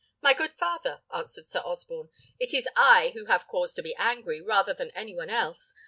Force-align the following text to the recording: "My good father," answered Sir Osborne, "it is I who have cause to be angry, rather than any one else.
"My 0.19 0.33
good 0.33 0.53
father," 0.53 1.03
answered 1.13 1.47
Sir 1.47 1.61
Osborne, 1.63 2.09
"it 2.39 2.55
is 2.55 2.67
I 2.75 3.11
who 3.13 3.25
have 3.25 3.45
cause 3.45 3.75
to 3.75 3.83
be 3.83 3.93
angry, 3.99 4.41
rather 4.41 4.73
than 4.73 4.89
any 4.95 5.15
one 5.15 5.29
else. 5.29 5.75